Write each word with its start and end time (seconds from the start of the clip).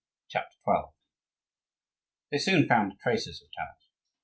CHAPTER 0.29 0.57
XII 0.67 0.93
They 2.31 2.39
soon 2.39 2.67
found 2.67 2.97
traces 2.97 3.39
of 3.43 3.49
Taras. 3.53 3.85